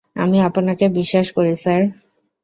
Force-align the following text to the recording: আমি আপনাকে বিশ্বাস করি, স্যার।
আমি 0.15 0.37
আপনাকে 0.41 0.85
বিশ্বাস 0.97 1.27
করি, 1.31 1.53
স্যার। 1.55 1.81